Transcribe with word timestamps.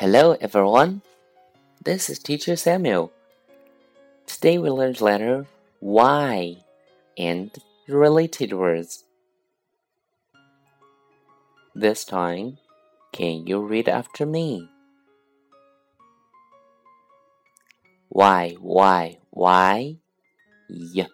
Hello, 0.00 0.34
everyone. 0.40 1.02
This 1.84 2.08
is 2.08 2.18
Teacher 2.18 2.56
Samuel. 2.56 3.12
Today 4.26 4.56
we 4.56 4.70
learned 4.70 5.02
letter 5.02 5.44
Y 5.82 6.56
and 7.18 7.50
related 7.86 8.54
words. 8.54 9.04
This 11.74 12.06
time, 12.06 12.56
can 13.12 13.46
you 13.46 13.60
read 13.60 13.90
after 13.90 14.24
me? 14.24 14.70
Y, 18.08 18.56
Y, 18.58 19.18
Y, 19.34 19.96
Y, 20.70 21.06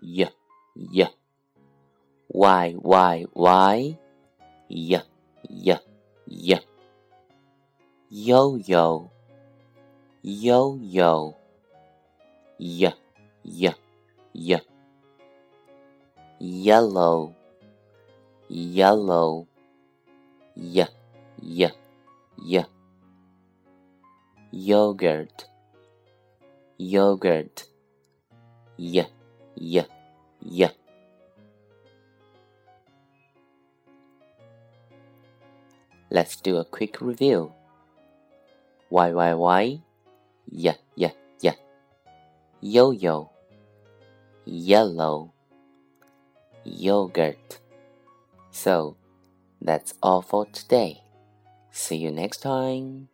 Y, 0.00 0.28
Y. 0.74 1.08
Y, 2.32 2.74
Y, 2.88 3.26
Y, 3.36 3.98
Y, 4.70 5.02
Y, 5.50 5.78
Y. 6.26 6.69
Yo, 8.12 8.56
yo, 8.56 9.08
yo, 10.24 10.76
yo, 10.82 11.36
Y, 12.58 12.88
Y, 13.44 13.70
Y. 14.34 14.56
Yellow, 16.40 17.36
yellow, 18.48 19.46
Y, 20.56 20.84
Y, 21.40 21.70
Y. 22.36 22.66
Yogurt, 24.50 25.44
yogurt, 26.78 27.68
Y, 28.76 29.06
Y, 29.54 29.86
Y. 30.40 30.70
Let's 36.10 36.40
do 36.40 36.56
a 36.56 36.64
quick 36.64 37.00
review. 37.00 37.52
Y, 38.90 39.12
Y, 39.12 39.34
Y, 39.34 39.82
Y, 40.50 40.74
Y, 40.96 41.12
Y. 41.42 41.54
Yo, 42.60 42.90
yo, 42.90 43.30
yellow, 44.44 45.32
yogurt. 46.64 47.60
So, 48.50 48.96
that's 49.62 49.94
all 50.02 50.22
for 50.22 50.46
today. 50.46 51.02
See 51.70 51.96
you 51.96 52.10
next 52.10 52.42
time. 52.42 53.09